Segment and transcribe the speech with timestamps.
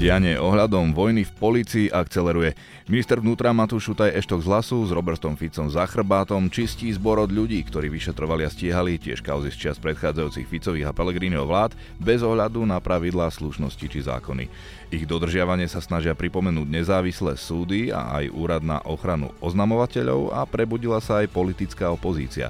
[0.00, 2.56] Dianie ohľadom vojny v polícii akceleruje.
[2.88, 7.28] Minister vnútra Matúš Šutaj Eštok z Lasu s Robertom Ficom za chrbátom čistí zbor od
[7.28, 12.24] ľudí, ktorí vyšetrovali a stíhali tiež kauzy z čas predchádzajúcich Ficových a Pelegríneho vlád bez
[12.24, 14.48] ohľadu na pravidlá slušnosti či zákony.
[14.88, 21.04] Ich dodržiavanie sa snažia pripomenúť nezávislé súdy a aj úrad na ochranu oznamovateľov a prebudila
[21.04, 22.48] sa aj politická opozícia.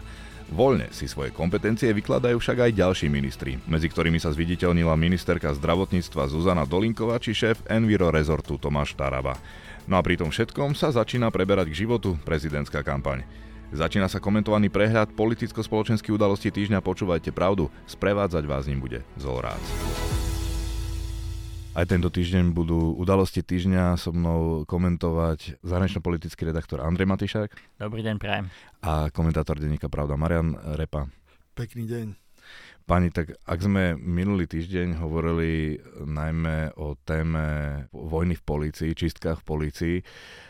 [0.50, 6.26] Voľne si svoje kompetencie vykladajú však aj ďalší ministri, medzi ktorými sa zviditeľnila ministerka zdravotníctva
[6.26, 9.38] Zuzana Dolinková či šéf Enviro rezortu Tomáš Taraba.
[9.86, 13.22] No a pri tom všetkom sa začína preberať k životu prezidentská kampaň.
[13.70, 17.70] Začína sa komentovaný prehľad politicko-spoločenských udalostí týždňa Počúvajte pravdu.
[17.86, 19.62] Sprevádzať vás ním bude Zolrác.
[21.70, 27.78] Aj tento týždeň budú udalosti týždňa so mnou komentovať zahranično-politický redaktor Andrej Matišák.
[27.78, 28.50] Dobrý deň, prajem.
[28.82, 31.06] A komentátor denníka Pravda Marian Repa.
[31.54, 32.06] Pekný deň.
[32.90, 39.46] Pani, tak ak sme minulý týždeň hovorili najmä o téme vojny v polícii, čistkách v
[39.46, 39.96] polícii,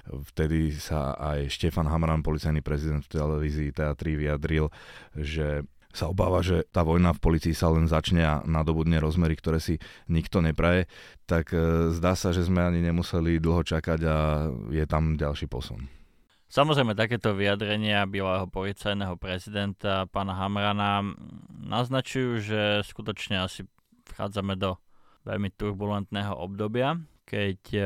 [0.09, 4.73] vtedy sa aj Štefan Hamran, policajný prezident v televízii TA3 vyjadril,
[5.21, 9.59] že sa obáva, že tá vojna v policii sa len začne a nadobudne rozmery, ktoré
[9.59, 10.87] si nikto nepraje,
[11.27, 14.17] tak e, zdá sa, že sme ani nemuseli dlho čakať a
[14.71, 15.91] je tam ďalší posun.
[16.51, 21.07] Samozrejme, takéto vyjadrenia bývalého policajného prezidenta pána Hamrana
[21.63, 23.63] naznačujú, že skutočne asi
[24.11, 24.75] vchádzame do
[25.23, 27.83] veľmi turbulentného obdobia, keď e,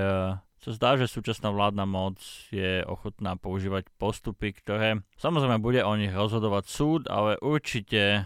[0.65, 2.17] sa zdá, že súčasná vládna moc
[2.49, 8.25] je ochotná používať postupy, ktoré samozrejme bude o nich rozhodovať súd, ale určite,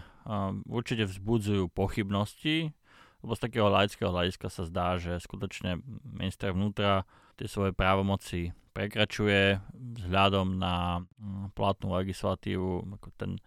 [0.63, 2.71] určite vzbudzujú pochybnosti,
[3.19, 7.03] lebo z takého laického hľadiska sa zdá, že skutočne minister vnútra
[7.35, 9.59] tie svoje právomoci prekračuje
[10.07, 11.03] vzhľadom na
[11.59, 13.43] platnú legislatívu ako ten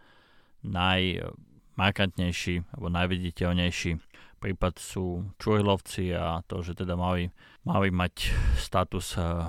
[0.69, 4.11] najmarkantnejší alebo najviditeľnejší
[4.43, 7.31] prípad sú čujlovci a to, že teda mali,
[7.62, 9.47] mali mať status eh,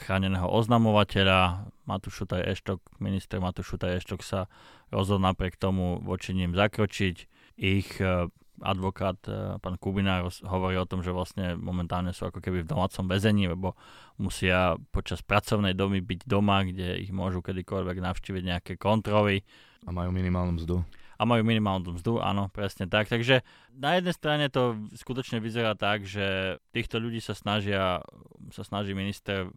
[0.00, 1.68] chráneného oznamovateľa.
[1.84, 4.48] Matúš Šutaj Eštok, minister Matúš Šutaj Eštok sa
[4.88, 7.16] rozhodol napriek tomu voči ním zakročiť.
[7.60, 8.32] Ich eh,
[8.64, 13.04] advokát, eh, pán Kubinár, hovorí o tom, že vlastne momentálne sú ako keby v domácom
[13.04, 13.76] väzení, lebo
[14.16, 19.44] musia počas pracovnej domy byť doma, kde ich môžu kedykoľvek navštíviť nejaké kontroly.
[19.84, 20.80] A majú minimálnu mzdu
[21.20, 23.12] a majú minimálnu mzdu, áno, presne tak.
[23.12, 23.44] Takže
[23.76, 28.00] na jednej strane to skutočne vyzerá tak, že týchto ľudí sa snažia,
[28.48, 29.52] sa snaží minister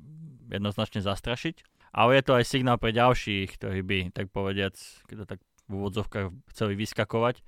[0.52, 4.76] jednoznačne zastrašiť, ale je to aj signál pre ďalších, ktorí by, tak povediac,
[5.08, 5.40] keď to tak
[5.72, 7.40] v úvodzovkách chceli vyskakovať.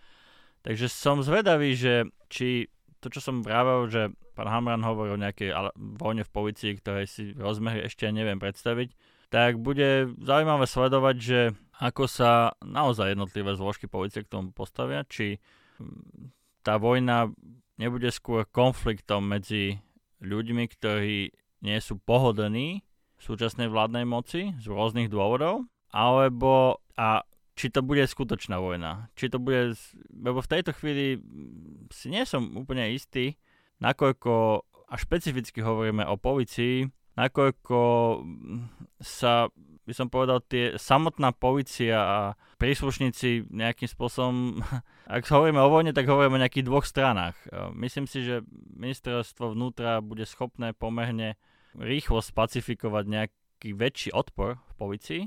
[0.64, 2.72] Takže som zvedavý, že či
[3.04, 7.36] to, čo som vravel, že pán Hamran hovorí o nejakej vojne v policii, ktorej si
[7.36, 8.96] rozmery ešte neviem predstaviť,
[9.28, 11.40] tak bude zaujímavé sledovať, že
[11.80, 15.40] ako sa naozaj jednotlivé zložky policie k tomu postavia, či
[15.80, 16.32] hm,
[16.64, 17.32] tá vojna
[17.76, 19.84] nebude skôr konfliktom medzi
[20.24, 27.24] ľuďmi, ktorí nie sú pohodení v súčasnej vládnej moci z rôznych dôvodov, alebo a
[27.56, 29.08] či to bude skutočná vojna.
[29.16, 29.80] Či to bude,
[30.12, 33.36] lebo v tejto chvíli hm, si nie som úplne istý,
[33.84, 36.88] nakoľko a špecificky hovoríme o policii,
[37.20, 37.80] nakoľko
[38.22, 38.60] hm,
[39.04, 39.52] sa
[39.86, 42.20] by som povedal, tie samotná policia a
[42.58, 44.60] príslušníci nejakým spôsobom,
[45.16, 47.38] ak hovoríme o vojne, tak hovoríme o nejakých dvoch stranách.
[47.46, 48.42] E, myslím si, že
[48.74, 51.38] ministerstvo vnútra bude schopné pomerne
[51.78, 55.24] rýchlo spacifikovať nejaký väčší odpor v policii.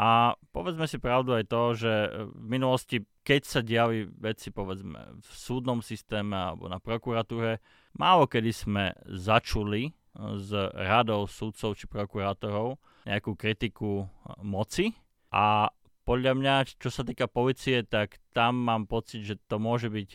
[0.00, 1.92] A povedzme si pravdu aj to, že
[2.32, 7.60] v minulosti, keď sa diali veci povedzme v súdnom systéme alebo na prokuratúre,
[8.00, 14.06] málo kedy sme začuli z radou súdcov či prokurátorov nejakú kritiku
[14.38, 14.94] moci
[15.34, 15.74] a
[16.06, 20.08] podľa mňa, čo sa týka policie, tak tam mám pocit, že to môže byť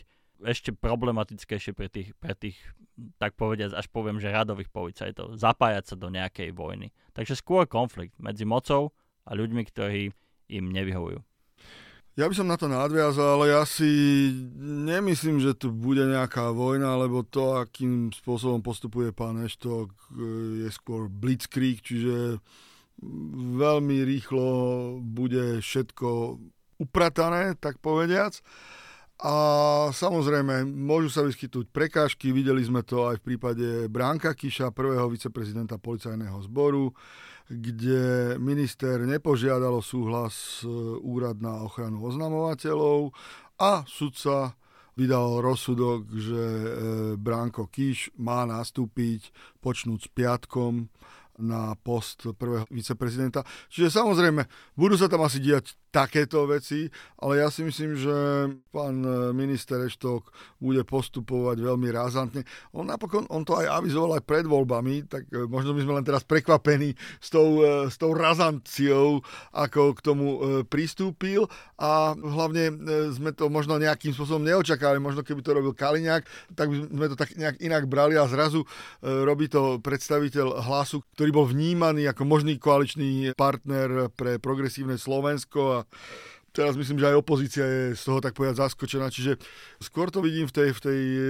[0.44, 2.60] ešte problematickejšie pre tých, pre tých
[3.16, 6.92] tak povediať, až poviem, že radových policajtov, zapájať sa do nejakej vojny.
[7.12, 8.92] Takže skôr konflikt medzi mocou
[9.24, 10.12] a ľuďmi, ktorí
[10.52, 11.20] im nevyhovujú.
[12.16, 14.32] Ja by som na to nadviazal, ale ja si
[14.88, 19.92] nemyslím, že tu bude nejaká vojna, lebo to, akým spôsobom postupuje pán Eštok,
[20.64, 22.40] je skôr blitzkrieg, čiže
[23.56, 24.48] veľmi rýchlo
[25.00, 26.40] bude všetko
[26.80, 28.40] upratané, tak povediac.
[29.16, 29.34] A
[29.96, 35.80] samozrejme, môžu sa vyskytnúť prekážky, videli sme to aj v prípade Bránka Kiša, prvého viceprezidenta
[35.80, 36.92] policajného zboru,
[37.48, 40.68] kde minister nepožiadalo súhlas e,
[41.00, 43.16] úrad na ochranu oznamovateľov
[43.56, 44.52] a sudca
[45.00, 46.68] vydal rozsudok, že e,
[47.16, 49.32] Bránko Kiš má nastúpiť
[49.64, 50.92] počnúť s piatkom
[51.40, 53.44] na post prvého viceprezidenta.
[53.68, 54.44] Čiže samozrejme,
[54.76, 56.92] budú sa tam asi diať takéto veci,
[57.24, 58.14] ale ja si myslím, že
[58.68, 59.00] pán
[59.32, 60.28] minister Eštok
[60.60, 62.44] bude postupovať veľmi razantne.
[62.76, 66.04] On napokon, on to aj avizoval aj pred voľbami, tak e, možno by sme len
[66.04, 69.24] teraz prekvapení s tou, e, s tou razanciou,
[69.56, 71.48] ako k tomu e, pristúpil
[71.80, 72.76] a hlavne
[73.12, 77.16] sme to možno nejakým spôsobom neočakávali, možno keby to robil Kaliňák, tak by sme to
[77.16, 78.64] tak nejak inak brali a zrazu
[79.04, 85.86] robí to predstaviteľ hlasu, ktorý bol vnímaný ako možný koaličný partner pre progresívne Slovensko a
[86.56, 89.36] teraz myslím, že aj opozícia je z toho tak povedať zaskočená, čiže
[89.76, 91.22] skôr to vidím v tej, v tej e,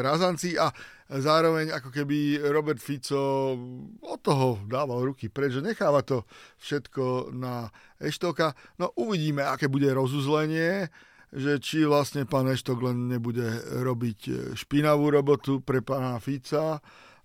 [0.00, 0.72] razancii a
[1.20, 3.52] zároveň ako keby Robert Fico
[4.00, 6.24] od toho dával ruky preč, že necháva to
[6.64, 7.68] všetko na
[8.00, 8.56] Eštoka.
[8.80, 10.88] No uvidíme, aké bude rozuzlenie,
[11.30, 13.44] že či vlastne pán Eštok len nebude
[13.84, 16.80] robiť e, špinavú robotu pre pána Fica,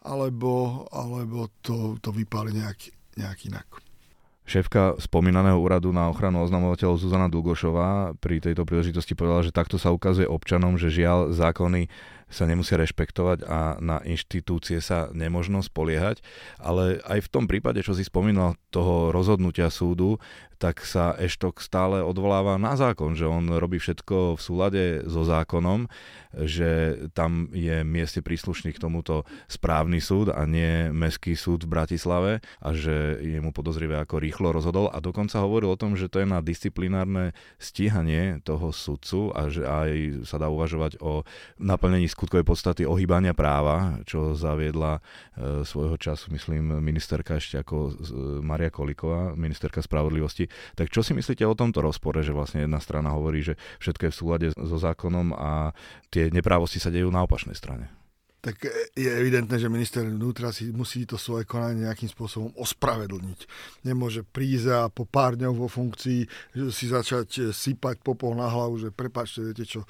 [0.06, 3.68] alebo, alebo to, to vypáli nejak, nejak inak.
[4.46, 9.90] Šéfka spomínaného úradu na ochranu oznamovateľov Zuzana Dlugošová pri tejto príležitosti povedala, že takto sa
[9.90, 11.90] ukazuje občanom, že žiaľ zákony
[12.30, 16.26] sa nemusia rešpektovať a na inštitúcie sa nemožno spoliehať.
[16.58, 20.20] Ale aj v tom prípade, čo si spomínal, toho rozhodnutia súdu,
[20.56, 25.88] tak sa Eštok stále odvoláva na zákon, že on robí všetko v súlade so zákonom,
[26.36, 32.32] že tam je mieste príslušný k tomuto správny súd a nie mestský súd v Bratislave
[32.60, 36.24] a že je mu podozrivé, ako rýchlo rozhodol a dokonca hovoril o tom, že to
[36.24, 39.92] je na disciplinárne stíhanie toho sudcu a že aj
[40.28, 41.28] sa dá uvažovať o
[41.60, 45.02] naplnení skutkovej podstaty ohýbania práva, čo zaviedla e,
[45.68, 47.94] svojho času, myslím, ministerka ešte ako e,
[48.40, 50.48] Maria Koliková, ministerka spravodlivosti.
[50.80, 54.12] Tak čo si myslíte o tomto rozpore, že vlastne jedna strana hovorí, že všetko je
[54.16, 55.76] v súlade so zákonom a
[56.08, 57.92] tie neprávosti sa dejú na opačnej strane?
[58.46, 58.62] tak
[58.94, 63.40] je evidentné, že minister vnútra si musí to svoje konanie nejakým spôsobom ospravedlniť.
[63.90, 66.22] Nemôže prísť a po pár dňoch vo funkcii
[66.70, 69.82] si začať sypať popol na hlavu, že prepáčte, viete čo,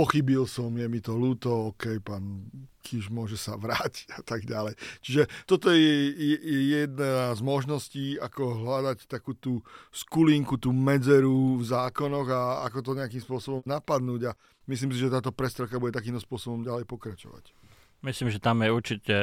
[0.00, 2.48] pochybil som, je mi to ľúto, ok, pán
[2.80, 4.72] Kiš môže sa vrátiť a tak ďalej.
[5.04, 6.16] Čiže toto je,
[6.80, 9.60] jedna z možností, ako hľadať takú tú
[9.92, 14.36] skulinku, tú medzeru v zákonoch a ako to nejakým spôsobom napadnúť a
[14.72, 17.52] myslím si, že táto prestrelka bude takýmto spôsobom ďalej pokračovať.
[18.00, 19.16] Myslím, že tam je určite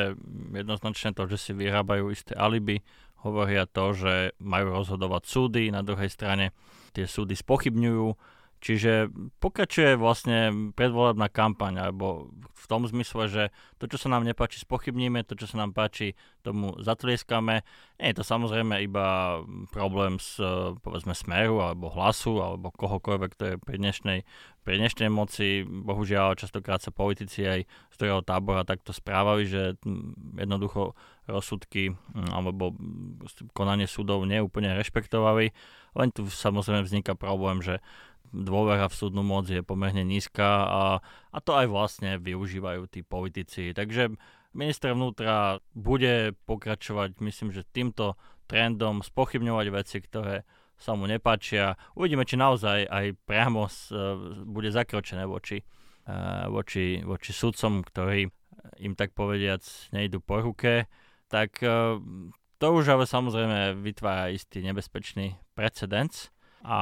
[0.53, 2.85] jednoznačne to, že si vyrábajú isté alibi,
[3.25, 6.53] hovoria to, že majú rozhodovať súdy, na druhej strane
[6.93, 13.43] tie súdy spochybňujú Čiže pokračuje vlastne predvolebná kampaň, alebo v tom zmysle, že
[13.77, 17.61] to, čo sa nám nepáči, spochybníme, to, čo sa nám páči, tomu zatlieskame.
[18.01, 19.39] Nie je to samozrejme iba
[19.69, 20.41] problém s,
[20.81, 24.25] povedzme, smeru, alebo hlasu, alebo kohokoľvek, to je pri dnešnej,
[24.65, 25.61] pri dnešnej moci.
[25.61, 29.77] Bohužiaľ, častokrát sa politici aj z ktorého tábora takto správali, že
[30.33, 30.97] jednoducho
[31.29, 31.93] rozsudky
[32.33, 32.73] alebo
[33.51, 35.51] konanie súdov neúplne rešpektovali.
[35.97, 37.83] Len tu samozrejme vzniká problém, že
[38.31, 40.83] dôvera v súdnu moc je pomerne nízka a,
[41.31, 43.71] a to aj vlastne využívajú tí politici.
[43.71, 44.13] Takže
[44.57, 50.47] minister vnútra bude pokračovať, myslím, že týmto trendom spochybňovať veci, ktoré
[50.77, 51.75] sa mu nepáčia.
[51.97, 53.89] Uvidíme, či naozaj aj priamo s,
[54.45, 58.29] bude zakročené voči, uh, voči, voči sudcom, ktorí
[58.81, 60.85] im tak povediac nejdu po ruke.
[61.27, 61.97] Tak uh,
[62.61, 66.29] to už ale samozrejme vytvára istý nebezpečný precedens
[66.63, 66.79] a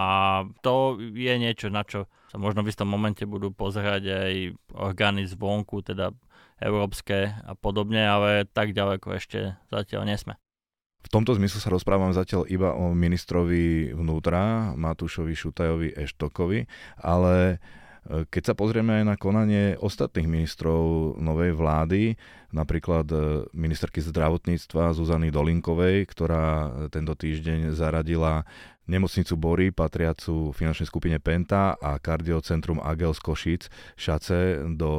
[0.62, 4.33] to je niečo, na čo sa možno v istom momente budú pozerať aj
[4.75, 6.12] orgány zvonku, teda
[6.60, 10.40] európske a podobne, ale tak ďaleko ešte zatiaľ nesme.
[11.06, 16.66] V tomto zmysle sa rozprávam zatiaľ iba o ministrovi vnútra, Matúšovi Šutajovi Eštokovi,
[16.97, 17.61] ale
[18.06, 22.14] keď sa pozrieme aj na konanie ostatných ministrov novej vlády,
[22.54, 23.18] napríklad e,
[23.57, 28.45] ministerky zdravotníctva Zuzany Dolinkovej, ktorá tento týždeň zaradila
[28.85, 33.64] nemocnicu Bory, patriacu finančnej skupine Penta a kardiocentrum Agel z Košic,
[33.97, 34.92] šace do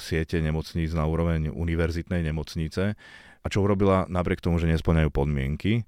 [0.00, 2.96] siete nemocníc na úroveň univerzitnej nemocnice.
[3.44, 5.84] A čo urobila napriek tomu, že nesplňajú podmienky.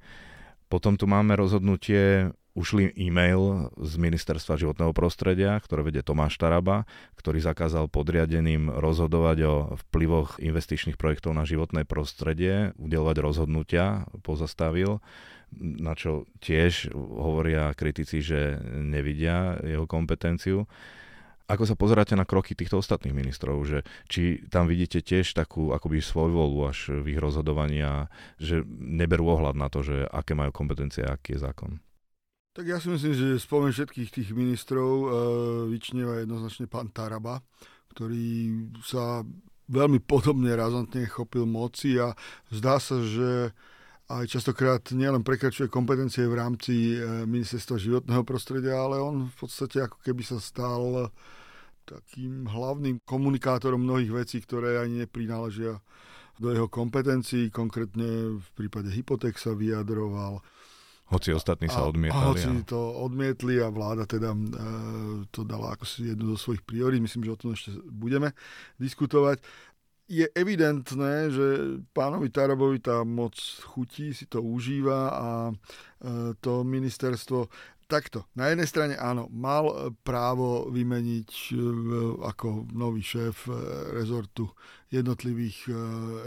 [0.69, 6.89] Potom tu máme rozhodnutie ušli e-mail z Ministerstva životného prostredia, ktoré vedie Tomáš Taraba,
[7.21, 9.55] ktorý zakázal podriadeným rozhodovať o
[9.87, 15.05] vplyvoch investičných projektov na životné prostredie, udelovať rozhodnutia, pozastavil
[15.55, 20.67] na čo tiež hovoria kritici, že nevidia jeho kompetenciu.
[21.47, 23.79] Ako sa pozeráte na kroky týchto ostatných ministrov, že
[24.11, 28.11] či tam vidíte tiež takú akoby svojvolu až v ich rozhodovania,
[28.43, 31.79] že neberú ohľad na to, že aké majú kompetencie a aký je zákon?
[32.57, 35.09] Tak ja si myslím, že spomen všetkých tých ministrov e,
[35.77, 37.45] vyčnieva jednoznačne pán Taraba,
[37.93, 38.49] ktorý
[38.81, 39.21] sa
[39.69, 42.17] veľmi podobne razantne chopil moci a
[42.49, 43.53] zdá sa, že
[44.09, 49.85] aj častokrát nielen prekračuje kompetencie v rámci e, ministerstva životného prostredia, ale on v podstate
[49.85, 51.13] ako keby sa stal
[51.85, 55.77] takým hlavným komunikátorom mnohých vecí, ktoré ani neprináležia
[56.41, 57.53] do jeho kompetencií.
[57.53, 60.41] Konkrétne v prípade hypoték sa vyjadroval.
[61.07, 62.19] Hoci ostatní sa odmietali.
[62.19, 64.41] A hoci to odmietli a vláda teda e,
[65.31, 66.99] to dala ako si jednu zo svojich priorít.
[66.99, 68.35] Myslím, že o tom ešte budeme
[68.83, 69.39] diskutovať.
[70.07, 71.47] Je evidentné, že
[71.91, 73.35] pánovi Tarabovi tá moc
[73.75, 75.55] chutí, si to užíva a e,
[76.43, 77.47] to ministerstvo
[77.87, 78.27] takto.
[78.35, 81.55] Na jednej strane áno, mal právo vymeniť e,
[82.27, 83.55] ako nový šéf e,
[83.95, 84.51] rezortu
[84.91, 85.73] jednotlivých e,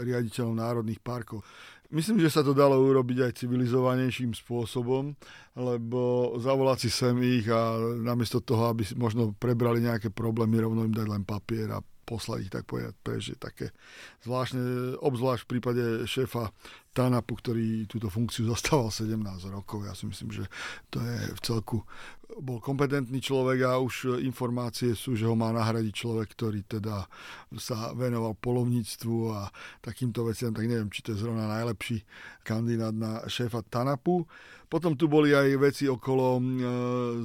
[0.08, 1.44] riaditeľov národných parkov.
[1.90, 5.10] Myslím, že sa to dalo urobiť aj civilizovanejším spôsobom,
[5.58, 10.94] lebo zavolať si sem ich a namiesto toho, aby možno prebrali nejaké problémy, rovno im
[10.94, 13.70] dať len papier a poslať ich tak povedať preč, je také
[14.26, 16.50] zvláštne, obzvlášť v prípade šéfa
[16.90, 19.16] Tanapu, ktorý túto funkciu zastával 17
[19.50, 19.86] rokov.
[19.86, 20.44] Ja si myslím, že
[20.90, 21.86] to je v celku
[22.38, 27.10] bol kompetentný človek a už informácie sú, že ho má nahradiť človek, ktorý teda
[27.58, 29.50] sa venoval polovníctvu a
[29.82, 32.06] takýmto veciam, tak neviem, či to je zrovna najlepší
[32.46, 34.30] kandidát na šéfa Tanapu.
[34.70, 36.42] Potom tu boli aj veci okolo e,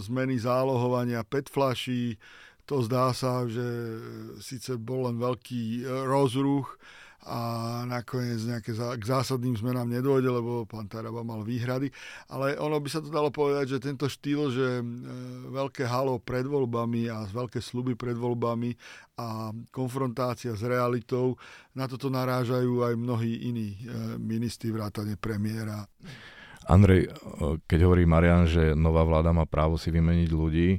[0.01, 2.17] zmeny zálohovania PET flaší,
[2.65, 3.63] to zdá sa, že
[4.41, 6.77] síce bol len veľký e, rozruch
[7.25, 11.89] a nakoniec nejaké k zásadným zmenám nedôjde, lebo pán Taraba mal výhrady.
[12.29, 14.83] Ale ono by sa to dalo povedať, že tento štýl, že e,
[15.49, 18.77] veľké halo pred voľbami a veľké sluby pred voľbami
[19.17, 21.33] a konfrontácia s realitou,
[21.73, 23.77] na toto narážajú aj mnohí iní e,
[24.21, 25.85] ministri vrátane premiéra.
[26.65, 27.13] Andrej,
[27.69, 30.69] keď hovorí Marian, že nová vláda má právo si vymeniť ľudí,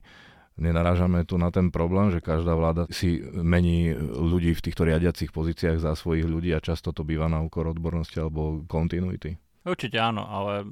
[0.56, 5.80] nenarážame tu na ten problém, že každá vláda si mení ľudí v týchto riadiacich pozíciách
[5.80, 9.36] za svojich ľudí a často to býva na úkor odbornosti alebo kontinuity?
[9.66, 10.64] Určite áno, ale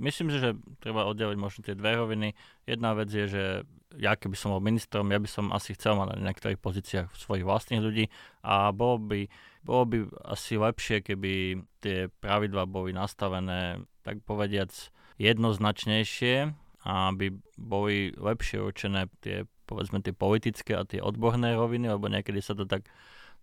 [0.00, 2.34] myslím si, že treba oddeliť možno tie dve roviny.
[2.64, 3.44] Jedna vec je, že
[4.00, 7.44] ja keby som bol ministrom, ja by som asi chcel mať na niektorých pozíciách svojich
[7.44, 8.08] vlastných ľudí
[8.40, 9.20] a bolo by,
[9.60, 9.96] bolo by
[10.32, 14.72] asi lepšie, keby tie pravidla boli nastavené, tak povediac,
[15.20, 22.42] jednoznačnejšie aby boli lepšie určené tie, povedzme, tie politické a tie odborné roviny, lebo niekedy
[22.42, 22.86] sa to tak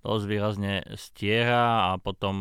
[0.03, 2.35] dosť výrazne stiera a potom,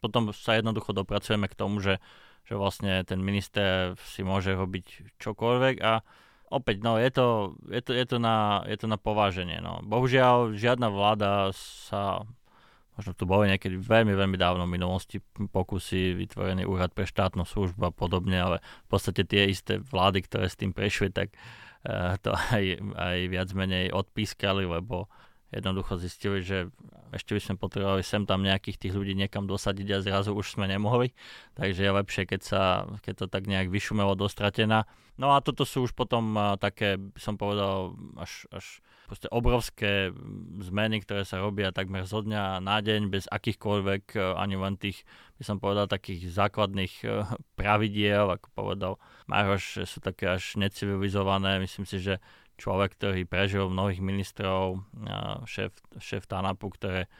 [0.00, 2.00] potom sa jednoducho dopracujeme k tomu, že,
[2.48, 6.00] že vlastne ten minister si môže robiť čokoľvek a
[6.52, 7.26] opäť, no je to,
[7.68, 9.60] je to, je to, na, je to na pováženie.
[9.64, 9.80] No.
[9.84, 12.28] Bohužiaľ, žiadna vláda sa
[13.02, 15.18] možno tu boli niekedy veľmi, veľmi dávno v minulosti
[15.50, 18.56] pokusy vytvorený úrad pre štátnu službu a podobne, ale
[18.86, 21.34] v podstate tie isté vlády, ktoré s tým prešli, tak
[21.82, 25.10] uh, to aj, aj viac menej odpískali, lebo
[25.50, 26.70] jednoducho zistili, že
[27.10, 30.70] ešte by sme potrebovali sem tam nejakých tých ľudí niekam dosadiť a zrazu už sme
[30.70, 31.10] nemohli.
[31.58, 32.62] Takže je lepšie, keď, sa,
[33.02, 34.86] keď to tak nejak vyšumelo dostratená.
[35.18, 38.78] No a toto sú už potom uh, také, by som povedal, až, až
[39.12, 40.08] proste obrovské
[40.64, 45.04] zmeny, ktoré sa robia takmer zo dňa na deň bez akýchkoľvek uh, ani len tých,
[45.36, 47.28] by som povedal, takých základných uh,
[47.60, 48.92] pravidiel, ako povedal
[49.28, 51.60] Maroš, sú také až necivilizované.
[51.60, 52.24] Myslím si, že
[52.56, 54.80] človek, ktorý prežil mnohých ministrov,
[55.44, 57.10] šéf, šéf TANAPu, ktoré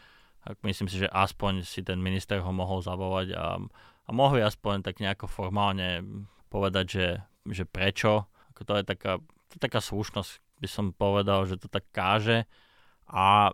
[0.62, 3.58] myslím si, že aspoň si ten minister ho mohol zavolať a,
[4.06, 6.04] a mohli aspoň tak nejako formálne
[6.48, 7.08] povedať, že,
[7.50, 8.30] že prečo.
[8.54, 9.18] Ako to je taká,
[9.50, 10.30] to je taká slušnosť,
[10.62, 12.46] by som povedal, že to tak káže.
[13.10, 13.50] A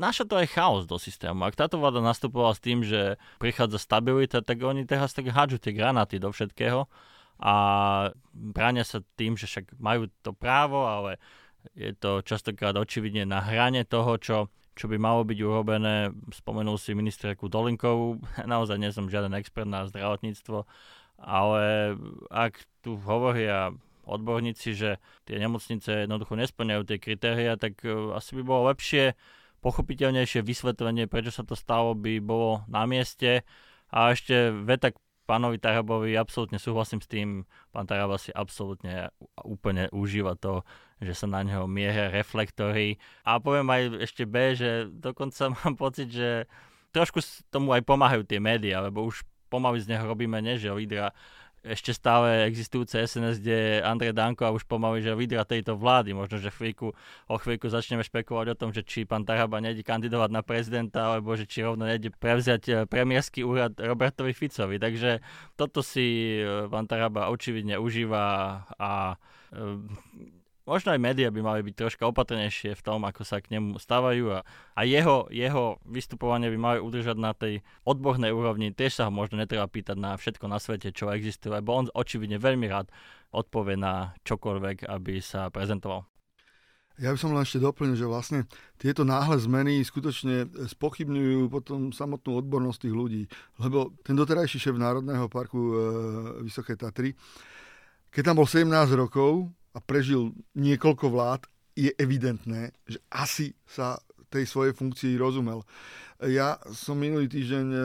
[0.00, 1.44] náša to aj chaos do systému.
[1.44, 5.76] Ak táto vláda nastupovala s tým, že prichádza stabilita, tak oni teraz tak hádžu tie
[5.76, 6.88] granáty do všetkého
[7.40, 7.54] a
[8.32, 11.20] bránia sa tým, že však majú to právo, ale
[11.76, 14.36] je to častokrát očividne na hrane toho, čo,
[14.72, 16.12] čo by malo byť urobené.
[16.32, 20.64] Spomenul si ministerku Dolinkovú, naozaj nie som žiaden expert na zdravotníctvo,
[21.20, 21.96] ale
[22.32, 23.72] ak tu hovoria
[24.10, 29.14] odborníci, že tie nemocnice jednoducho nesplňajú tie kritéria, tak e, asi by bolo lepšie,
[29.60, 33.46] pochopiteľnejšie vysvetlenie, prečo sa to stalo, by bolo na mieste.
[33.92, 34.90] A ešte veta
[35.30, 37.46] pánovi Tarabovi absolútne súhlasím s tým.
[37.70, 39.14] Pán Taraba si absolútne
[39.46, 40.66] úplne užíva to,
[40.98, 42.98] že sa na neho mieria reflektory.
[43.22, 46.50] A poviem aj ešte B, že dokonca mám pocit, že
[46.90, 47.22] trošku
[47.54, 51.14] tomu aj pomáhajú tie médiá, lebo už pomaly z neho robíme nie, že lídra
[51.60, 56.16] ešte stále existujúce SNS, kde je Andrej Danko a už pomaly, že lídra tejto vlády.
[56.16, 56.96] Možno, že chvíľku,
[57.28, 61.36] o chvíľku začneme špekulovať o tom, že či pán Taraba nejde kandidovať na prezidenta, alebo
[61.36, 64.80] že či rovno nejde prevziať eh, premiérsky úrad Robertovi Ficovi.
[64.80, 65.20] Takže
[65.60, 69.20] toto si eh, pán Taraba očividne užíva a
[69.52, 70.39] eh,
[70.70, 74.38] možno aj médiá by mali byť troška opatrnejšie v tom, ako sa k nemu stávajú
[74.38, 74.46] a,
[74.78, 78.70] a jeho, jeho vystupovanie by mali udržať na tej odbornej úrovni.
[78.70, 82.38] Tiež sa ho možno netreba pýtať na všetko na svete, čo existuje, lebo on očividne
[82.38, 82.86] veľmi rád
[83.34, 86.06] odpovie na čokoľvek, aby sa prezentoval.
[87.00, 88.44] Ja by som len ešte doplnil, že vlastne
[88.76, 93.22] tieto náhle zmeny skutočne spochybňujú potom samotnú odbornosť tých ľudí.
[93.56, 95.74] Lebo ten doterajší šéf Národného parku e,
[96.44, 97.16] Vysoké Tatry,
[98.12, 98.68] keď tam bol 17
[99.00, 101.42] rokov a prežil niekoľko vlád,
[101.78, 103.96] je evidentné, že asi sa
[104.30, 105.66] tej svojej funkcii rozumel.
[106.22, 107.80] Ja som minulý týždeň e,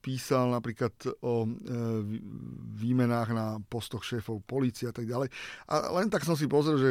[0.00, 1.48] písal napríklad o e,
[2.74, 5.28] výmenách na postoch šéfov policie a tak ďalej.
[5.70, 6.90] A len tak som si pozrel, že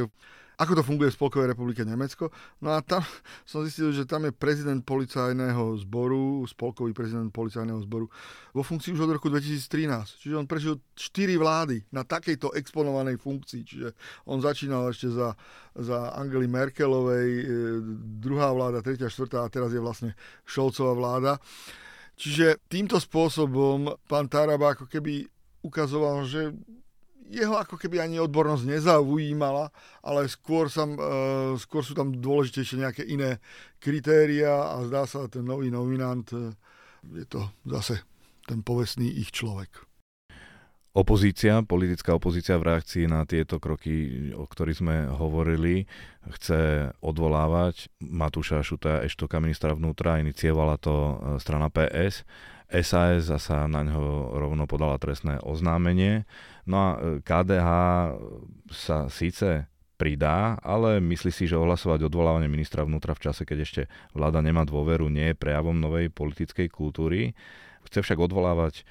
[0.56, 2.32] ako to funguje v Spolkovej republike Nemecko.
[2.64, 3.04] No a tam
[3.50, 8.08] som zistil, že tam je prezident policajného zboru, spolkový prezident policajného zboru
[8.56, 10.24] vo funkcii už od roku 2013.
[10.24, 13.62] Čiže on prežil 4 vlády na takejto exponovanej funkcii.
[13.68, 13.88] Čiže
[14.32, 15.36] on začínal ešte za,
[15.76, 17.46] za Angely Merkelovej, e,
[18.24, 20.12] druhá vláda, tretia, štvrtá a teraz je vlastne
[20.48, 21.34] Šolcová vláda.
[22.16, 25.28] Čiže týmto spôsobom pán Taraba ako keby
[25.66, 26.56] ukazoval, že
[27.30, 29.74] jeho ako keby ani odbornosť nezaujímala,
[30.06, 33.42] ale skôr, sam, uh, skôr sú tam dôležitejšie nejaké iné
[33.82, 36.54] kritéria a zdá sa, ten nový nominant uh,
[37.14, 38.02] je to zase
[38.46, 39.86] ten povestný ich človek.
[40.96, 45.92] Opozícia, politická opozícia v reakcii na tieto kroky, o ktorých sme hovorili,
[46.40, 51.14] chce odvolávať Matúša Šuta Eštoka, ministra vnútra, iniciovala to e,
[51.44, 52.24] strana PS.
[52.72, 56.26] SAS zasa na ňo rovno podala trestné oznámenie.
[56.66, 57.70] No a e, KDH
[58.74, 63.82] sa síce pridá, ale myslí si, že ohlasovať odvolávanie ministra vnútra v čase, keď ešte
[64.12, 67.32] vláda nemá dôveru, nie je prejavom novej politickej kultúry.
[67.86, 68.82] Chce však odvolávať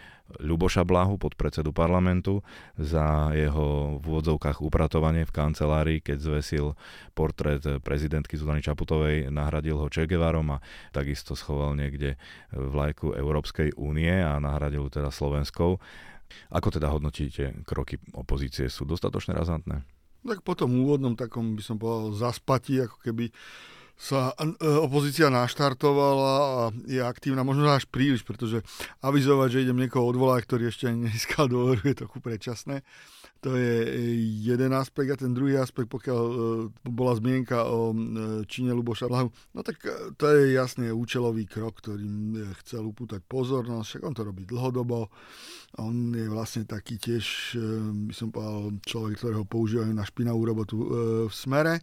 [0.40, 2.40] Ľuboša Blahu, podpredsedu parlamentu,
[2.80, 6.66] za jeho v úvodzovkách upratovanie v kancelárii, keď zvesil
[7.12, 10.62] portrét prezidentky Zuzany Čaputovej, nahradil ho Che Guevarom a
[10.96, 12.16] takisto schoval niekde
[12.56, 15.76] vlajku Európskej únie a nahradil teda Slovenskou.
[16.50, 18.72] Ako teda hodnotíte kroky opozície?
[18.72, 19.84] Sú dostatočne razantné?
[20.24, 23.28] Tak po tom úvodnom takom by som povedal zaspatí, ako keby
[23.94, 24.50] sa e,
[24.82, 28.64] opozícia naštartovala a je aktívna, možno až príliš, pretože
[29.04, 32.82] avizovať, že idem niekoho odvolať, ktorý ešte nezískal dôveru, je trochu predčasné.
[33.44, 33.84] To je
[34.40, 36.36] jeden aspekt a ten druhý aspekt, pokiaľ e,
[36.88, 37.96] bola zmienka o e,
[38.48, 39.84] Číne Luboša Blahu, no tak
[40.16, 45.12] to je jasne účelový krok, ktorým chcel upútať pozornosť, však on to robí dlhodobo.
[45.76, 47.58] On je vlastne taký tiež,
[48.08, 50.76] by som povedal, človek, ktorého používajú na špinavú robotu
[51.26, 51.82] v smere.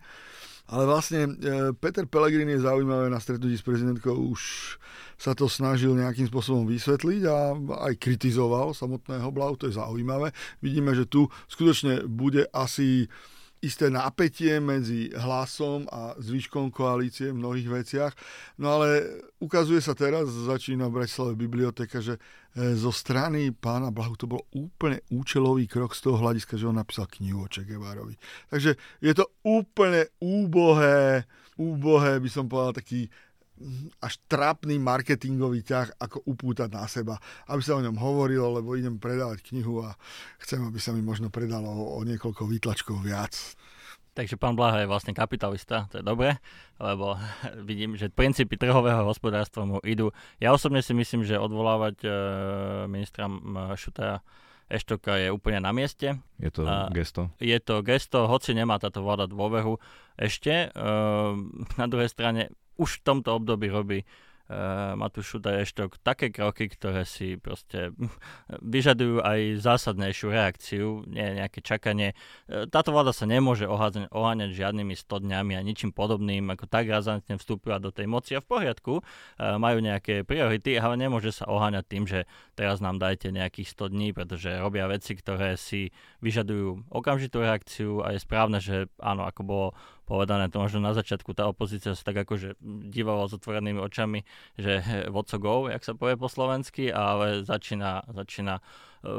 [0.69, 1.31] Ale vlastne e,
[1.73, 4.41] Peter Pellegrini je zaujímavé na stretnutí s prezidentkou už
[5.21, 7.53] sa to snažil nejakým spôsobom vysvetliť a
[7.89, 10.33] aj kritizoval samotného Blau, to je zaujímavé.
[10.65, 13.05] Vidíme, že tu skutočne bude asi
[13.61, 18.13] isté napätie medzi hlasom a zvyškom koalície v mnohých veciach.
[18.57, 19.05] No ale
[19.37, 24.41] ukazuje sa teraz, začína v Bratislave biblioteka, že e, zo strany pána Blahu to bol
[24.57, 28.17] úplne účelový krok z toho hľadiska, že on napísal knihu o Che Guevarovi.
[28.49, 31.29] Takže je to úplne úbohé,
[31.61, 33.13] úbohé, by som povedal, taký
[34.01, 37.15] až trápny marketingový ťah, ako upútať na seba,
[37.47, 39.95] aby sa o ňom hovorilo, lebo idem predávať knihu a
[40.41, 43.33] chcem, aby sa mi možno predalo o, o niekoľko výtlačkov viac.
[44.11, 46.35] Takže pán Blaha je vlastne kapitalista, to je dobre,
[46.83, 47.15] lebo
[47.69, 50.11] vidím, že princípy trhového hospodárstva mu idú.
[50.43, 52.09] Ja osobne si myslím, že odvolávať e,
[52.91, 53.31] ministra
[53.79, 54.19] Šuta
[54.71, 56.15] Eštoka je úplne na mieste.
[56.39, 57.27] Je to a gesto?
[57.43, 59.79] Je to gesto, hoci nemá táto vláda dôvehu
[60.15, 60.67] ešte.
[60.67, 60.79] E,
[61.79, 65.69] na druhej strane už v tomto období robí uh, Matúš Šutaj
[66.01, 67.93] také kroky, ktoré si proste
[68.75, 72.17] vyžadujú aj zásadnejšiu reakciu, nie nejaké čakanie.
[72.49, 76.89] Uh, táto vláda sa nemôže oháňať, oháňať žiadnymi 100 dňami a ničím podobným, ako tak
[76.89, 81.45] razantne vstúpila do tej moci a v poriadku, uh, majú nejaké priority, ale nemôže sa
[81.45, 82.25] oháňať tým, že
[82.57, 85.93] teraz nám dajte nejakých 100 dní, pretože robia veci, ktoré si
[86.25, 89.67] vyžadujú okamžitú reakciu a je správne, že áno, ako bolo
[90.05, 92.59] povedané, to možno na začiatku tá opozícia sa tak akože
[92.91, 94.27] dívala s otvorenými očami,
[94.59, 94.81] že
[95.13, 98.61] what's go, jak sa povie po slovensky, ale začína, začína e,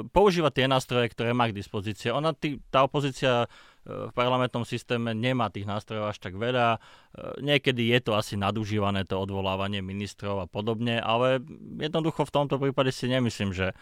[0.04, 2.12] používať tie nástroje, ktoré má k dispozícii.
[2.12, 3.48] Ona, tý, tá opozícia
[3.82, 6.78] v parlamentnom systéme nemá tých nástrojov až tak veľa.
[6.78, 11.42] E, niekedy je to asi nadužívané to odvolávanie ministrov a podobne, ale
[11.82, 13.74] jednoducho v tomto prípade si nemyslím, že,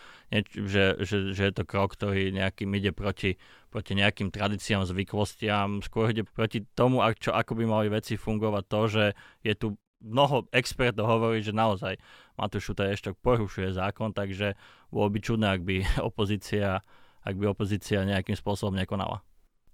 [0.57, 3.37] že, že, že je to krok, ktorý nejakým ide proti,
[3.69, 5.85] proti nejakým tradíciám, zvyklostiam.
[5.85, 9.05] Skôr ide proti tomu, čo, ako by mali veci fungovať to, že
[9.45, 12.01] je tu mnoho expertov hovorí, že naozaj
[12.41, 14.57] Matúš Šutaj ešte porušuje zákon, takže
[14.89, 16.81] bolo by čudné, ak by opozícia,
[17.21, 19.21] ak by opozícia nejakým spôsobom nekonala.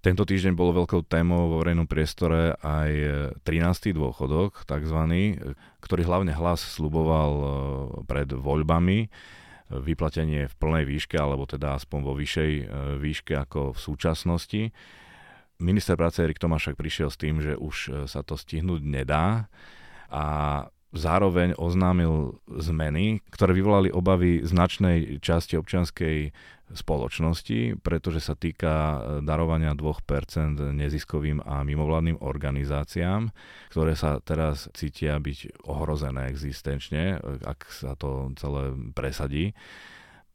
[0.06, 2.90] Tento týždeň bolo veľkou témou vo verejnom priestore aj
[3.42, 3.90] 13.
[3.90, 5.34] dôchodok, takzvaný,
[5.82, 7.46] ktorý hlavne hlas sluboval e,
[8.06, 9.10] pred voľbami
[9.66, 12.64] vyplatenie v plnej výške, alebo teda aspoň vo vyššej e,
[13.02, 14.62] výške ako v súčasnosti.
[15.58, 19.50] Minister práce Erik Tomáš však prišiel s tým, že už e, sa to stihnúť nedá
[20.06, 20.24] a
[20.96, 26.32] zároveň oznámil zmeny, ktoré vyvolali obavy značnej časti občianskej
[26.66, 33.30] spoločnosti, pretože sa týka e, darovania 2% neziskovým a mimovládnym organizáciám,
[33.70, 39.54] ktoré sa teraz cítia byť ohrozené existenčne, e, ak sa to celé presadí.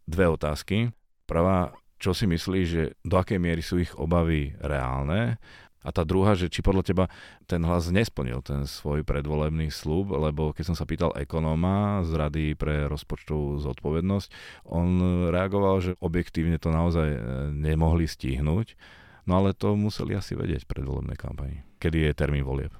[0.07, 0.95] Dve otázky.
[1.27, 5.35] Prvá, čo si myslíš, že do akej miery sú ich obavy reálne
[5.81, 7.05] a tá druhá, že či podľa teba
[7.49, 12.47] ten hlas nesplnil ten svoj predvolebný slúb, lebo keď som sa pýtal ekonóma z Rady
[12.53, 14.29] pre rozpočtovú zodpovednosť,
[14.69, 15.01] on
[15.33, 18.77] reagoval, že objektívne to naozaj e, nemohli stihnúť,
[19.25, 21.65] no ale to museli asi vedieť predvolebnej kampani.
[21.81, 22.73] Kedy je termín volieb?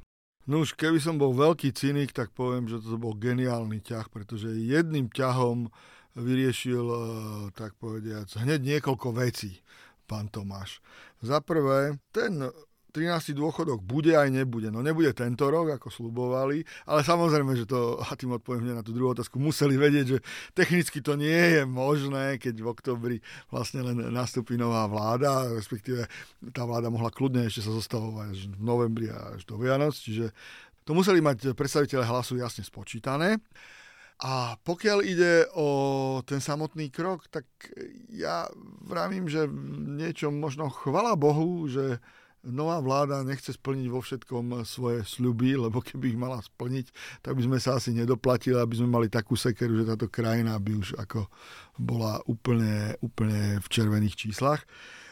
[0.46, 4.50] No už keby som bol veľký cynik, tak poviem, že to bol geniálny ťah, pretože
[4.50, 5.70] jedným ťahom
[6.14, 7.00] vyriešil, e,
[7.58, 9.66] tak povediac, hneď niekoľko vecí
[10.06, 10.84] pán Tomáš.
[11.24, 12.44] Za prvé, ten
[12.91, 13.34] 13.
[13.34, 14.67] dôchodok bude aj nebude.
[14.67, 18.91] No nebude tento rok, ako slubovali, ale samozrejme, že to, a tým odpoviem na tú
[18.91, 20.17] druhú otázku, museli vedieť, že
[20.51, 23.17] technicky to nie je možné, keď v oktobri
[23.49, 26.06] vlastne len nastúpi nová vláda, respektíve
[26.51, 30.36] tá vláda mohla kľudne ešte sa zostavovať až v novembri až do Vianoc, čiže
[30.84, 33.39] to museli mať predstaviteľe hlasu jasne spočítané.
[34.21, 37.45] A pokiaľ ide o ten samotný krok, tak
[38.13, 38.45] ja
[38.86, 39.49] vravím, že
[39.97, 41.97] niečo možno chvala Bohu, že
[42.47, 46.89] nová vláda nechce splniť vo všetkom svoje sľuby, lebo keby ich mala splniť,
[47.21, 50.71] tak by sme sa asi nedoplatili, aby sme mali takú sekeru, že táto krajina by
[50.73, 51.30] už ako
[51.77, 54.65] bola úplne, úplne v červených číslach.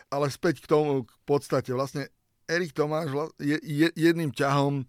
[0.09, 2.09] Ale späť k tomu, k podstate, vlastne
[2.49, 3.61] Erik Tomáš je,
[3.93, 4.83] jedným ťahom e,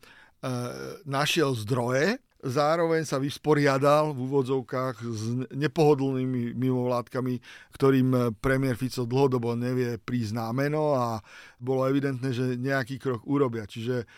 [1.04, 5.22] našiel zdroje, zároveň sa vysporiadal v úvodzovkách s
[5.52, 7.34] nepohodlnými mimovládkami,
[7.76, 11.20] ktorým premiér Fico dlhodobo nevie prísť meno a
[11.60, 13.68] bolo evidentné, že nejaký krok urobia.
[13.68, 14.08] Čiže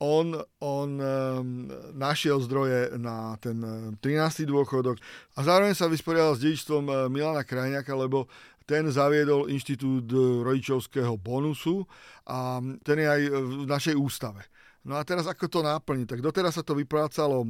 [0.00, 0.32] on,
[0.64, 3.60] on um, našiel zdroje na ten
[4.00, 4.48] 13.
[4.48, 4.96] dôchodok
[5.36, 8.24] a zároveň sa vysporiadal s dedičstvom Milana Krajňaka, lebo
[8.64, 10.08] ten zaviedol inštitút
[10.46, 11.84] rodičovského bonusu
[12.24, 14.46] a ten je aj v našej ústave.
[14.80, 16.06] No a teraz ako to náplniť?
[16.08, 17.48] Tak doteraz sa to vyplácalo, e,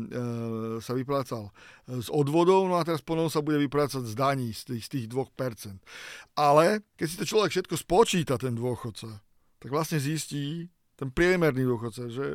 [0.82, 1.46] sa vyplácal
[1.86, 4.90] e, z odvodov, no a teraz ponovno sa bude vyplácať z daní, z tých, z
[4.90, 5.78] tých 2%.
[6.34, 9.22] Ale keď si to človek všetko spočíta, ten dôchodca,
[9.62, 10.66] tak vlastne zistí,
[10.98, 12.34] ten priemerný dôchodca, že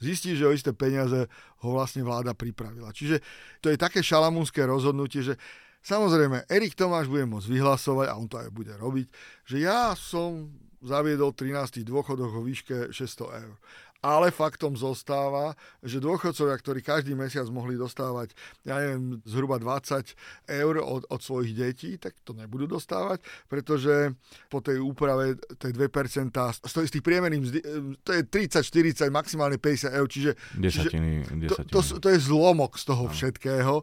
[0.00, 1.28] zistí, že o isté peniaze
[1.60, 2.96] ho vlastne vláda pripravila.
[2.96, 3.20] Čiže
[3.60, 5.36] to je také šalamúnske rozhodnutie, že
[5.84, 9.06] samozrejme Erik Tomáš bude môcť vyhlasovať, a on to aj bude robiť,
[9.46, 10.48] že ja som
[10.84, 11.86] zaviedol 13.
[11.86, 13.56] dôchodok vo výške 600 eur
[14.04, 18.36] ale faktom zostáva, že dôchodcovia, ktorí každý mesiac mohli dostávať,
[18.68, 20.12] ja neviem, zhruba 20
[20.44, 24.12] eur od, od svojich detí, tak to nebudú dostávať, pretože
[24.52, 26.36] po tej úprave tej 2%
[26.68, 27.60] z tých priemerných mzdy,
[28.04, 31.72] to je 30, 40, maximálne 50 eur, čiže, desatiny, desatiny.
[31.72, 33.12] To, to, to je zlomok z toho no.
[33.12, 33.74] všetkého.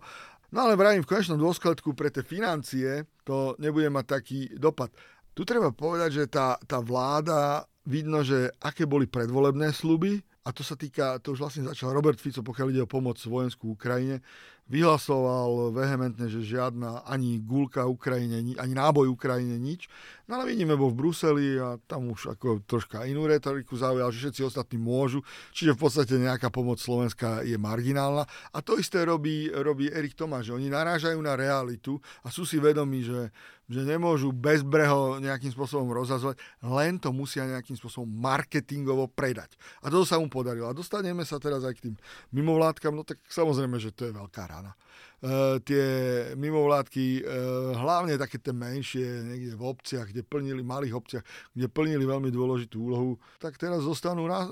[0.52, 4.92] No ale vravím, v konečnom dôsledku pre tie financie to nebude mať taký dopad.
[5.32, 10.66] Tu treba povedať, že tá, tá vláda vidno, že aké boli predvolebné sluby, a to
[10.66, 14.26] sa týka, to už vlastne začal Robert Fico, pokiaľ ide o pomoc vojenskú Ukrajine,
[14.72, 19.92] vyhlasoval vehementne, že žiadna ani gulka Ukrajine, ani náboj Ukrajine, nič.
[20.32, 24.32] No ale vidíme, bol v Bruseli a tam už ako troška inú retoriku zaujal, že
[24.32, 25.20] všetci ostatní môžu,
[25.52, 28.24] čiže v podstate nejaká pomoc Slovenska je marginálna.
[28.56, 32.56] A to isté robí, robí Erik Tomáš, že oni narážajú na realitu a sú si
[32.56, 33.30] vedomí, že
[33.72, 39.56] že nemôžu bezbreho nejakým spôsobom rozhazovať, len to musia nejakým spôsobom marketingovo predať.
[39.80, 40.72] A toto sa mu podarilo.
[40.72, 41.96] A dostaneme sa teraz aj k tým
[42.32, 44.72] mimovládkam, no tak samozrejme, že to je veľká rana.
[45.20, 45.84] E, tie
[46.40, 47.22] mimovládky, e,
[47.76, 52.80] hlavne také tie menšie, niekde v obciach, kde plnili, malých obciach, kde plnili veľmi dôležitú
[52.80, 54.48] úlohu, tak teraz zostanú na,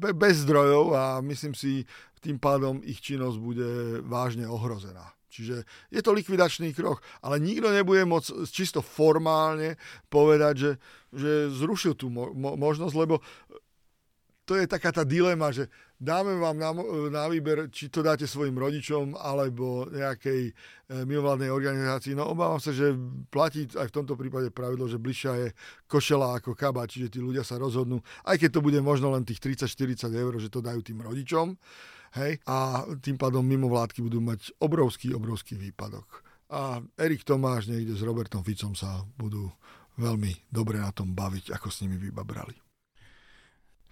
[0.00, 1.84] be, bez zdrojov a myslím si,
[2.24, 5.12] tým pádom ich činnosť bude vážne ohrozená.
[5.34, 9.74] Čiže je to likvidačný krok, ale nikto nebude môcť čisto formálne
[10.06, 10.72] povedať, že,
[11.10, 13.18] že zrušil tú mo- možnosť, lebo
[14.44, 16.70] to je taká tá dilema, že dáme vám na,
[17.08, 20.52] na výber, či to dáte svojim rodičom alebo nejakej e,
[21.08, 22.12] mimovládnej organizácii.
[22.12, 22.92] No obávam sa, že
[23.32, 25.48] platí aj v tomto prípade pravidlo, že bližšia je
[25.88, 29.40] košela ako kaba, čiže tí ľudia sa rozhodnú, aj keď to bude možno len tých
[29.40, 31.56] 30-40 eur, že to dajú tým rodičom
[32.14, 32.38] Hej?
[32.46, 36.22] A tým pádom mimovládky budú mať obrovský, obrovský výpadok.
[36.54, 39.50] A Erik Tomáš niekde s Robertom Ficom sa budú
[39.98, 42.63] veľmi dobre na tom baviť, ako s nimi vybabrali.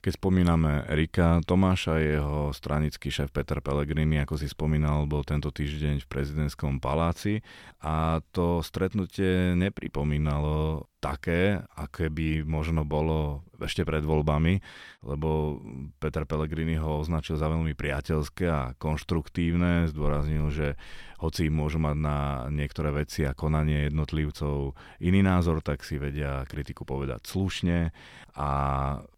[0.02, 6.02] Keď spomíname Erika Tomáša, jeho stranický šéf Peter Pellegrini, ako si spomínal, bol tento týždeň
[6.02, 7.38] v prezidentskom paláci.
[7.86, 14.62] A to stretnutie nepripomínalo také, aké by možno bolo ešte pred voľbami,
[15.02, 15.58] lebo
[15.98, 20.78] Peter Pellegrini ho označil za veľmi priateľské a konštruktívne, zdôraznil, že
[21.18, 22.18] hoci môžu mať na
[22.54, 27.90] niektoré veci a konanie jednotlivcov iný názor, tak si vedia kritiku povedať slušne
[28.38, 28.50] a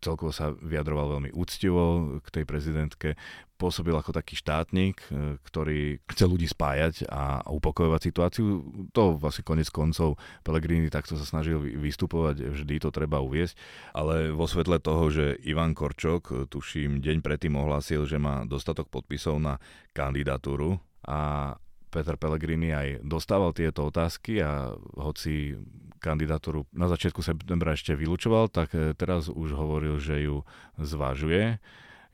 [0.00, 3.08] celkovo sa vyjadroval veľmi úctivo k tej prezidentke
[3.54, 8.44] pôsobil ako taký štátnik, e, ktorý chce ľudí spájať a upokojovať situáciu.
[8.92, 13.54] To vlastne konec koncov Pellegrini takto sa snažil vystupovať, vždy to treba uviesť,
[13.94, 19.38] ale vo svetle toho, že Ivan Korčok, tuším, deň predtým ohlásil, že má dostatok podpisov
[19.38, 19.62] na
[19.94, 21.54] kandidatúru a
[21.94, 25.54] Peter Pellegrini aj dostával tieto otázky a hoci
[26.02, 30.42] kandidatúru na začiatku septembra ešte vylúčoval, tak e, teraz už hovoril, že ju
[30.76, 31.62] zvažuje.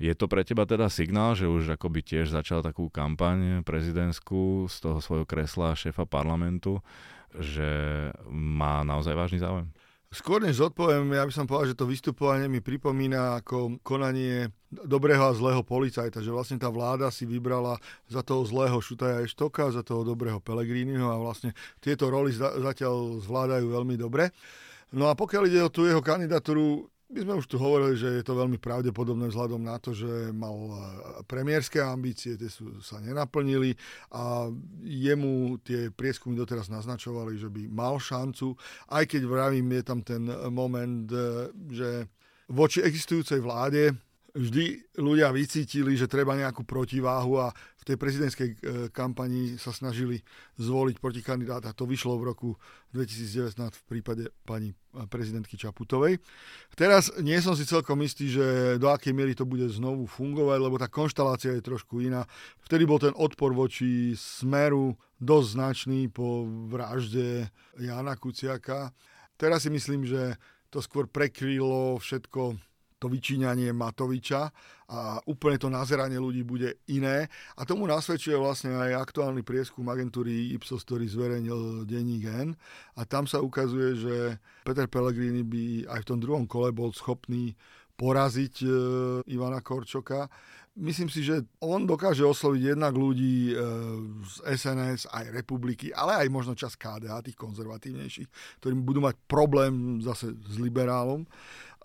[0.01, 4.77] Je to pre teba teda signál, že už akoby tiež začal takú kampaň prezidentskú z
[4.81, 6.81] toho svojho kresla šéfa parlamentu,
[7.37, 9.69] že má naozaj vážny záujem?
[10.11, 15.23] Skôr než odpoviem, ja by som povedal, že to vystupovanie mi pripomína ako konanie dobrého
[15.23, 17.79] a zlého policajta, že vlastne tá vláda si vybrala
[18.11, 23.71] za toho zlého Šutaja Eštoka, za toho dobrého Pelegrínyho a vlastne tieto roly zatiaľ zvládajú
[23.71, 24.35] veľmi dobre.
[24.91, 28.25] No a pokiaľ ide o tú jeho kandidatúru, my sme už tu hovorili, že je
[28.25, 30.75] to veľmi pravdepodobné vzhľadom na to, že mal e,
[31.27, 33.75] premiérske ambície, tie sú, sa nenaplnili
[34.15, 34.47] a
[34.87, 38.55] jemu tie prieskumy doteraz naznačovali, že by mal šancu,
[38.95, 40.23] aj keď vravím, je tam ten
[40.55, 41.89] moment, e, že
[42.47, 43.91] voči existujúcej vláde
[44.35, 48.57] vždy ľudia vycítili, že treba nejakú protiváhu a v tej prezidentskej e,
[48.93, 50.21] kampani sa snažili
[50.61, 51.73] zvoliť protikandidáta.
[51.75, 52.49] To vyšlo v roku
[52.93, 54.77] 2019 v prípade pani
[55.09, 56.21] prezidentky Čaputovej.
[56.77, 60.77] Teraz nie som si celkom istý, že do akej miery to bude znovu fungovať, lebo
[60.77, 62.27] tá konštalácia je trošku iná.
[62.67, 67.49] Vtedy bol ten odpor voči smeru dosť značný po vražde
[67.81, 68.93] Jana Kuciaka.
[69.41, 70.37] Teraz si myslím, že
[70.71, 72.70] to skôr prekrylo všetko
[73.01, 74.53] to vyčíňanie Matoviča
[74.93, 77.33] a úplne to nazeranie ľudí bude iné.
[77.57, 82.53] A tomu nasvedčuje vlastne aj aktuálny prieskum agentúry Ipsos, ktorý zverejnil denní Gen.
[83.01, 84.15] A tam sa ukazuje, že
[84.69, 87.57] Peter Pellegrini by aj v tom druhom kole bol schopný
[88.01, 88.69] poraziť e,
[89.29, 90.29] Ivana Korčoka.
[90.81, 93.55] Myslím si, že on dokáže osloviť jednak ľudí e,
[94.25, 100.01] z SNS, aj republiky, ale aj možno čas KDA, tých konzervatívnejších, ktorí budú mať problém
[100.01, 101.29] zase s liberálom.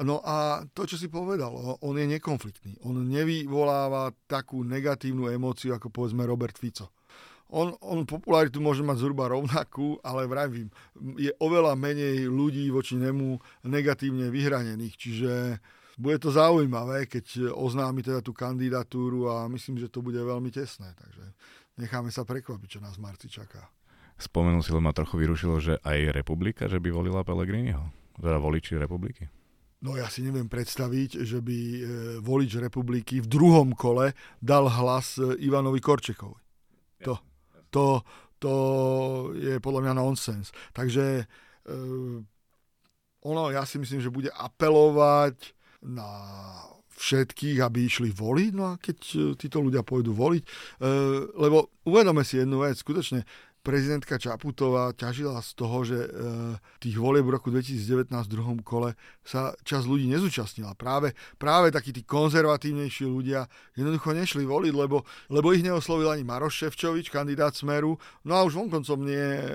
[0.03, 2.83] No a to, čo si povedal, on je nekonfliktný.
[2.83, 6.91] On nevyvoláva takú negatívnu emóciu, ako povedzme Robert Fico.
[7.47, 10.67] On, on popularitu môže mať zhruba rovnakú, ale vravím,
[11.15, 14.95] je oveľa menej ľudí voči nemu negatívne vyhranených.
[14.99, 15.31] Čiže
[15.95, 20.91] bude to zaujímavé, keď oznámi teda tú kandidatúru a myslím, že to bude veľmi tesné.
[20.91, 21.23] Takže
[21.79, 23.63] necháme sa prekvapiť, čo nás v marci čaká.
[24.19, 27.83] Spomenul si, ma trochu vyrušilo, že aj republika, že by volila Pellegriniho.
[28.19, 29.27] Teda voliči republiky.
[29.83, 31.81] No ja si neviem predstaviť, že by e,
[32.23, 36.39] volič republiky v druhom kole dal hlas e, Ivanovi Korčekovi.
[37.03, 37.19] To,
[37.69, 38.01] to,
[38.39, 38.53] to
[39.35, 40.55] je podľa mňa nonsens.
[40.71, 41.23] Takže e,
[43.25, 46.07] ono, ja si myslím, že bude apelovať na
[46.95, 48.97] všetkých, aby išli voliť, no a keď
[49.35, 50.43] títo ľudia pôjdu voliť,
[51.35, 53.27] lebo uvedome si jednu vec, skutočne
[53.65, 56.09] prezidentka Čaputová ťažila z toho, že e,
[56.77, 58.93] tých volieb v roku 2019 v druhom kole
[59.25, 60.77] sa čas ľudí nezúčastnila.
[60.77, 65.01] Práve, práve takí tí konzervatívnejší ľudia jednoducho nešli voliť, lebo,
[65.33, 69.45] lebo ich neoslovil ani Maroš Ševčovič, kandidát Smeru, no a už vonkoncom nie e,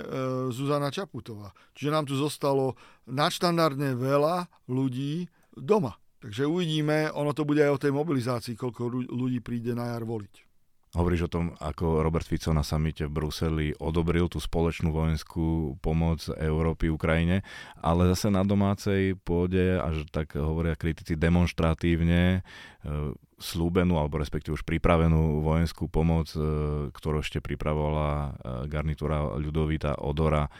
[0.50, 1.54] Zuzana Čaputová.
[1.78, 2.74] Čiže nám tu zostalo
[3.06, 5.94] nadštandardne veľa ľudí doma.
[6.20, 10.49] Takže uvidíme, ono to bude aj o tej mobilizácii, koľko ľudí príde na jar voliť.
[10.90, 16.26] Hovoríš o tom, ako Robert Fico na samite v Bruseli odobril tú spoločnú vojenskú pomoc
[16.34, 17.46] Európy Ukrajine,
[17.78, 24.66] ale zase na domácej pôde, až tak hovoria kritici, demonstratívne e, slúbenú, alebo respektíve už
[24.66, 26.42] pripravenú vojenskú pomoc, e,
[26.90, 28.30] ktorú ešte pripravovala e,
[28.66, 30.50] garnitúra Ľudovita Odora,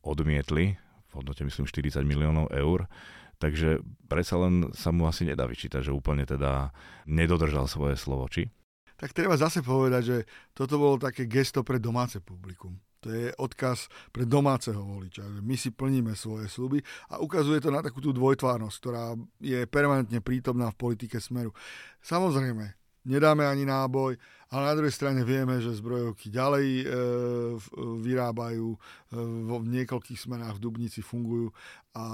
[0.00, 2.88] odmietli v hodnote myslím 40 miliónov eur.
[3.36, 6.72] Takže predsa len sa mu asi nedá vyčítať, že úplne teda
[7.04, 8.48] nedodržal svoje slovo, či?
[8.94, 10.18] Tak treba zase povedať, že
[10.54, 12.78] toto bolo také gesto pre domáce publikum.
[13.04, 15.28] To je odkaz pre domáceho voliča.
[15.44, 16.80] My si plníme svoje sluby
[17.12, 19.12] a ukazuje to na takú tú dvojtvárnosť, ktorá
[19.44, 21.52] je permanentne prítomná v politike Smeru.
[22.00, 22.64] Samozrejme,
[23.04, 24.16] nedáme ani náboj,
[24.48, 26.84] ale na druhej strane vieme, že zbrojovky ďalej e,
[28.00, 28.78] vyrábajú, e,
[29.44, 31.52] vo niekoľkých smerách v Dubnici fungujú
[31.92, 32.04] a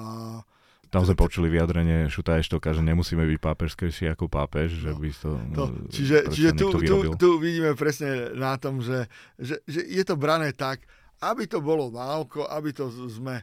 [0.91, 4.99] tam sme počuli vyjadrenie Šuta Eštoka, že nemusíme byť pápežskejší ako pápež, že no.
[4.99, 5.31] by to...
[5.55, 5.63] to
[5.95, 9.07] čiže čiže tu, tu, tu vidíme presne na tom, že,
[9.39, 10.83] že, že je to brané tak,
[11.23, 13.39] aby to bolo válko, aby to sme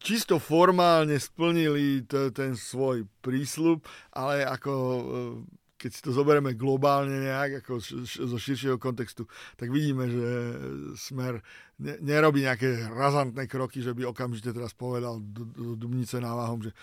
[0.00, 3.84] čisto formálne splnili t- ten svoj prísľub,
[4.16, 4.72] ale ako
[5.80, 9.24] keď si to zoberieme globálne nejak, ako zo širšieho kontextu,
[9.56, 10.28] tak vidíme, že
[11.00, 11.40] smer
[11.80, 16.70] ne, nerobí nejaké razantné kroky, že by okamžite teraz povedal do, do Dubnice náváhom, že
[16.70, 16.76] e,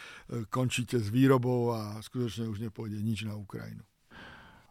[0.49, 3.86] končíte s výrobou a skutočne už nepôjde nič na Ukrajinu.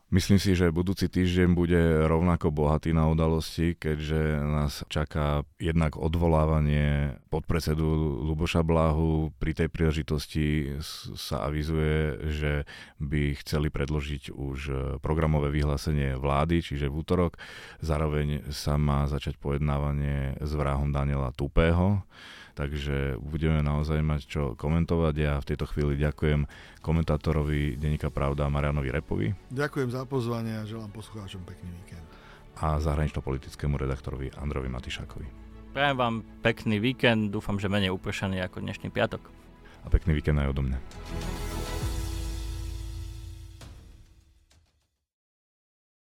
[0.06, 7.18] Myslím si, že budúci týždeň bude rovnako bohatý na udalosti, keďže nás čaká jednak odvolávanie
[7.26, 9.34] podpredsedu Luboša Bláhu.
[9.42, 10.78] Pri tej príležitosti
[11.18, 12.52] sa avizuje, že
[13.02, 14.58] by chceli predložiť už
[15.02, 17.34] programové vyhlásenie vlády, čiže v útorok.
[17.82, 22.06] Zároveň sa má začať pojednávanie s vrahom Daniela Tupého
[22.56, 25.14] takže budeme naozaj mať čo komentovať.
[25.20, 26.48] Ja v tejto chvíli ďakujem
[26.80, 29.28] komentátorovi Denika Pravda Marianovi Repovi.
[29.52, 32.08] Ďakujem za pozvanie a želám poslucháčom pekný víkend.
[32.56, 35.28] A zahranično-politickému redaktorovi Androvi Matišákovi.
[35.76, 39.20] Prajem vám pekný víkend, dúfam, že menej upršaný ako dnešný piatok.
[39.84, 40.80] A pekný víkend aj odo mňa.